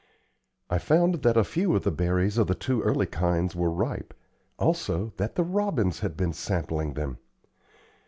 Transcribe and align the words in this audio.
I 0.67 0.79
found 0.79 1.21
that 1.21 1.37
a 1.37 1.43
few 1.43 1.75
of 1.75 1.83
the 1.83 1.91
berries 1.91 2.39
of 2.39 2.47
the 2.47 2.55
two 2.55 2.81
early 2.81 3.05
kinds 3.05 3.55
were 3.55 3.69
ripe, 3.69 4.15
also 4.57 5.13
that 5.17 5.35
the 5.35 5.43
robins 5.43 5.99
had 5.99 6.17
been 6.17 6.33
sampling 6.33 6.95
them. 6.95 7.19